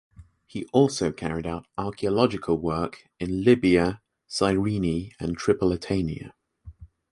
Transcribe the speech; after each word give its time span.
He 0.47 0.65
also 0.73 1.11
carried 1.11 1.45
out 1.45 1.67
archaeological 1.77 2.57
work 2.57 3.07
in 3.19 3.43
Libya, 3.43 4.01
Cyrene 4.27 5.11
and 5.19 5.37
Tripolitania. 5.37 6.33